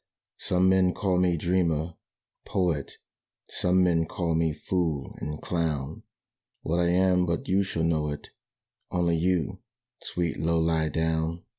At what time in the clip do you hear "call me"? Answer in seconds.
0.95-1.37, 4.07-4.51